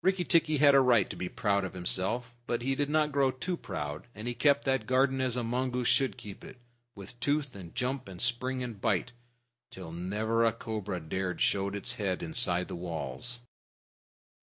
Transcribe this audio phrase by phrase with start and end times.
[0.00, 2.30] Rikki tikki had a right to be proud of himself.
[2.46, 5.86] But he did not grow too proud, and he kept that garden as a mongoose
[5.86, 6.56] should keep it,
[6.94, 9.12] with tooth and jump and spring and bite,
[9.70, 13.40] till never a cobra dared show its head inside the walls.